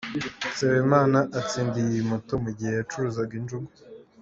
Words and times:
Nsabimana 0.51 1.19
atsindiye 1.39 1.87
iyi 1.91 2.03
moto 2.11 2.33
mu 2.43 2.49
gihe 2.57 2.71
yacuruzaga 2.73 3.33
injugu. 3.39 3.69